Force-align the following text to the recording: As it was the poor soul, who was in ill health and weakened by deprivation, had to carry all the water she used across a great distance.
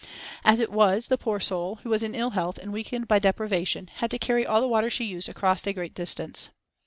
As 0.43 0.59
it 0.59 0.71
was 0.71 1.09
the 1.09 1.17
poor 1.19 1.39
soul, 1.39 1.75
who 1.83 1.89
was 1.89 2.01
in 2.01 2.15
ill 2.15 2.31
health 2.31 2.57
and 2.57 2.73
weakened 2.73 3.07
by 3.07 3.19
deprivation, 3.19 3.91
had 3.97 4.09
to 4.09 4.17
carry 4.17 4.47
all 4.47 4.59
the 4.59 4.67
water 4.67 4.89
she 4.89 5.03
used 5.05 5.29
across 5.29 5.67
a 5.67 5.73
great 5.73 5.93
distance. 5.93 6.49